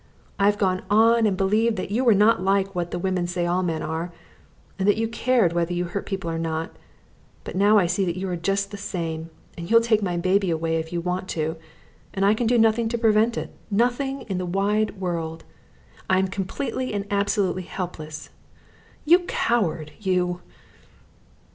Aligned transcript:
I 0.39 0.45
have 0.47 0.57
gone 0.57 0.81
on 0.89 1.27
and 1.27 1.37
believed 1.37 1.75
that 1.75 1.91
you 1.91 2.03
were 2.03 2.15
not 2.15 2.41
like 2.41 2.73
what 2.73 2.89
the 2.89 2.97
women 2.97 3.27
say 3.27 3.45
all 3.45 3.61
men 3.61 3.83
are, 3.83 4.11
and 4.79 4.87
that 4.87 4.97
you 4.97 5.07
cared 5.07 5.53
whether 5.53 5.73
you 5.73 5.85
hurt 5.85 6.07
people 6.07 6.27
or 6.31 6.39
not, 6.39 6.75
but 7.43 7.55
now 7.55 7.77
I 7.77 7.85
see 7.85 8.03
that 8.05 8.17
you 8.17 8.27
are 8.27 8.35
just 8.35 8.71
the 8.71 8.77
same, 8.77 9.29
and 9.55 9.69
you'll 9.69 9.79
take 9.79 10.01
my 10.01 10.17
baby 10.17 10.49
away 10.49 10.77
if 10.77 10.91
you 10.91 11.01
want 11.01 11.27
to 11.37 11.55
and 12.15 12.25
I 12.25 12.33
can 12.33 12.47
do 12.47 12.57
nothing 12.57 12.89
to 12.89 12.97
prevent 12.97 13.37
it 13.37 13.53
nothing 13.69 14.21
in 14.23 14.39
the 14.39 14.45
wide 14.47 14.99
world 14.99 15.43
I 16.09 16.17
am 16.17 16.29
completely 16.29 16.95
and 16.95 17.05
absolutely 17.11 17.61
helpless 17.61 18.31
you 19.05 19.19
coward, 19.27 19.91
you!" 19.99 20.41